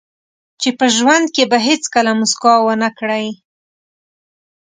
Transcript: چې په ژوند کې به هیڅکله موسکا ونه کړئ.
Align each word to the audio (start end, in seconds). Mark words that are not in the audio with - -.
چې 0.61 0.69
په 0.79 0.85
ژوند 0.95 1.25
کې 1.35 1.43
به 1.51 1.57
هیڅکله 1.67 2.11
موسکا 2.19 2.53
ونه 2.65 2.89
کړئ. 2.97 3.27